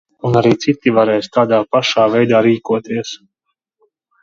Un 0.27 0.37
arī 0.39 0.53
citi 0.63 0.93
varēs 0.95 1.29
tādā 1.35 1.59
pašā 1.77 2.07
veidā 2.15 2.41
rīkoties. 2.49 3.15